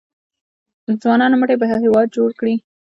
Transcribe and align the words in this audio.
د 0.87 0.89
ځوانانو 1.01 1.39
مټې 1.41 1.55
به 1.59 1.65
هیواد 1.83 2.07
جوړ 2.17 2.29
کړي؟ 2.39 2.55